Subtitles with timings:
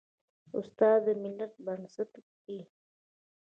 [0.59, 2.59] استاد د ملت بنسټ ږدي.